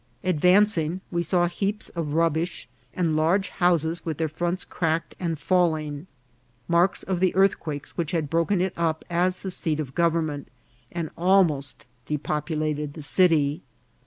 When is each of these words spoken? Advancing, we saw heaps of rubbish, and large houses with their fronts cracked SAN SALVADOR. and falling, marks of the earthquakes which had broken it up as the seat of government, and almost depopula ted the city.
Advancing, 0.23 0.99
we 1.11 1.21
saw 1.21 1.45
heaps 1.47 1.89
of 1.89 2.15
rubbish, 2.15 2.67
and 2.95 3.15
large 3.15 3.49
houses 3.49 4.03
with 4.03 4.17
their 4.17 4.27
fronts 4.27 4.65
cracked 4.65 5.11
SAN 5.19 5.37
SALVADOR. 5.37 5.39
and 5.39 5.39
falling, 5.39 6.07
marks 6.67 7.03
of 7.03 7.19
the 7.19 7.35
earthquakes 7.35 7.95
which 7.97 8.09
had 8.09 8.27
broken 8.27 8.61
it 8.61 8.73
up 8.75 9.05
as 9.11 9.41
the 9.41 9.51
seat 9.51 9.79
of 9.79 9.93
government, 9.93 10.47
and 10.91 11.11
almost 11.15 11.85
depopula 12.07 12.73
ted 12.75 12.95
the 12.95 13.03
city. 13.03 13.61